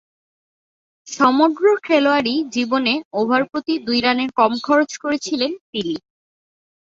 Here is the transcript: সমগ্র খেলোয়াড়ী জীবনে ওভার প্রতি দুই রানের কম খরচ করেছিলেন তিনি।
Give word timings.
সমগ্র 1.07 1.65
খেলোয়াড়ী 1.83 2.35
জীবনে 2.55 2.93
ওভার 3.13 3.41
প্রতি 3.49 3.73
দুই 3.85 3.99
রানের 4.01 4.29
কম 4.39 4.51
খরচ 4.65 4.91
করেছিলেন 4.97 5.51
তিনি। 5.71 5.95